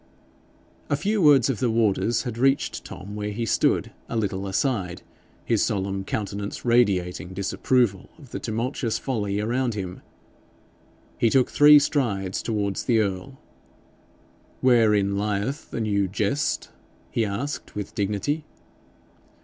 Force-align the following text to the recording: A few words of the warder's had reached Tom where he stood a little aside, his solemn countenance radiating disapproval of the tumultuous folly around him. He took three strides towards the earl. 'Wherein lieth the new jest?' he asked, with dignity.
A 0.89 0.95
few 0.95 1.21
words 1.21 1.47
of 1.47 1.59
the 1.59 1.69
warder's 1.69 2.23
had 2.23 2.35
reached 2.39 2.83
Tom 2.83 3.15
where 3.15 3.29
he 3.29 3.45
stood 3.45 3.91
a 4.09 4.15
little 4.17 4.47
aside, 4.47 5.03
his 5.45 5.61
solemn 5.63 6.03
countenance 6.05 6.65
radiating 6.65 7.35
disapproval 7.35 8.09
of 8.17 8.31
the 8.31 8.39
tumultuous 8.39 8.97
folly 8.97 9.39
around 9.39 9.75
him. 9.75 10.01
He 11.19 11.29
took 11.29 11.51
three 11.51 11.77
strides 11.77 12.41
towards 12.41 12.85
the 12.85 12.97
earl. 12.97 13.37
'Wherein 14.61 15.19
lieth 15.19 15.69
the 15.69 15.79
new 15.81 16.07
jest?' 16.07 16.71
he 17.11 17.23
asked, 17.23 17.75
with 17.75 17.93
dignity. 17.93 18.43